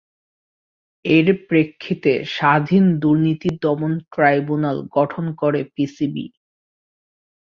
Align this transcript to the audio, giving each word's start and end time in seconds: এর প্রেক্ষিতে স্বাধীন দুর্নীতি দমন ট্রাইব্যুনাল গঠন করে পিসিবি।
এর 1.05 1.27
প্রেক্ষিতে 1.47 2.11
স্বাধীন 2.35 2.83
দুর্নীতি 3.01 3.49
দমন 3.61 3.93
ট্রাইব্যুনাল 4.11 4.77
গঠন 4.97 5.25
করে 5.41 5.61
পিসিবি। 5.75 6.25